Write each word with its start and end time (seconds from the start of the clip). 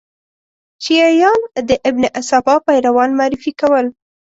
شیعیان 0.83 1.41
د 1.67 1.69
ابن 1.87 2.03
سبا 2.29 2.55
پیروان 2.67 3.09
معرفي 3.19 3.51
کول. 3.61 3.85